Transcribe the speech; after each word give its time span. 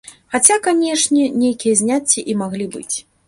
Хаця, 0.35 0.55
канечне, 0.67 1.27
нейкія 1.43 1.77
зняцці 1.81 2.25
і 2.33 2.37
маглі 2.43 2.67
быць. 2.77 2.95